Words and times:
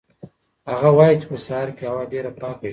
هغه 0.71 0.89
وایي 0.97 1.15
چې 1.21 1.27
په 1.31 1.37
سهار 1.45 1.67
کې 1.77 1.83
هوا 1.89 2.03
ډېره 2.13 2.31
پاکه 2.41 2.61
وي. 2.67 2.69